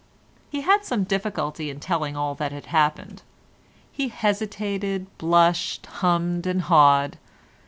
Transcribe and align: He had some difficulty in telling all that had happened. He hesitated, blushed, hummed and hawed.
He 0.49 0.61
had 0.61 0.83
some 0.83 1.03
difficulty 1.03 1.69
in 1.69 1.79
telling 1.79 2.17
all 2.17 2.33
that 2.33 2.51
had 2.51 2.65
happened. 2.65 3.21
He 3.91 4.07
hesitated, 4.07 5.05
blushed, 5.19 5.85
hummed 5.85 6.47
and 6.47 6.63
hawed. 6.63 7.19